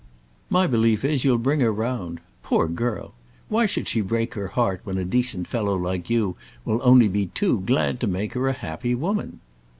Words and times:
My 0.49 0.65
belief 0.65 1.05
is 1.05 1.23
you'll 1.23 1.37
bring 1.37 1.59
her 1.59 1.71
round. 1.71 2.21
Poor 2.41 2.67
girl! 2.67 3.13
why 3.49 3.67
should 3.67 3.87
she 3.87 4.01
break 4.01 4.33
her 4.33 4.47
heart 4.47 4.81
when 4.83 4.97
a 4.97 5.05
decent 5.05 5.45
fellow 5.47 5.75
like 5.75 6.09
you 6.09 6.35
will 6.65 6.81
only 6.83 7.07
be 7.07 7.27
too 7.35 7.59
glad 7.67 7.99
to 7.99 8.07
make 8.07 8.33
her 8.33 8.47
a 8.47 8.53
happy 8.53 8.95
woman?" 8.95 9.41